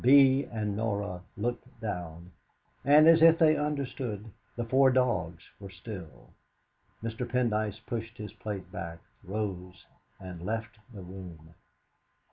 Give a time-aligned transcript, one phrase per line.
[0.03, 2.31] Bee and Norah looked down,
[2.83, 6.33] and, as if they understood, the four dogs were still.
[7.03, 7.23] Mr.
[7.29, 9.85] Pendyce pushed his plate back, rose,
[10.19, 11.53] and left the room.